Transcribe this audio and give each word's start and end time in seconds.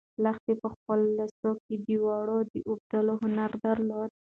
لښتې 0.23 0.53
په 0.61 0.67
خپلو 0.73 1.05
لاسو 1.17 1.51
کې 1.63 1.75
د 1.85 1.87
وړیو 2.05 2.49
د 2.51 2.53
اوبدلو 2.69 3.13
هنر 3.23 3.51
درلود. 3.65 4.11